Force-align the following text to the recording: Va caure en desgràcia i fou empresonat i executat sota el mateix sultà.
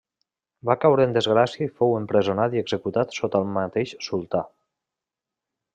Va 0.69 0.75
caure 0.85 1.05
en 1.09 1.13
desgràcia 1.17 1.65
i 1.67 1.73
fou 1.81 1.93
empresonat 1.99 2.57
i 2.57 2.63
executat 2.63 3.15
sota 3.19 3.43
el 3.45 3.53
mateix 3.59 3.95
sultà. 4.09 4.43